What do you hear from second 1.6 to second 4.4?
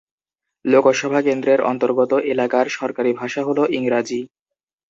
অন্তর্গত এলাকার সরকারি ভাষা হল ইংরাজী।